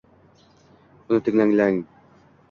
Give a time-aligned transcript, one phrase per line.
[1.09, 1.77] Uni tinglaganlar: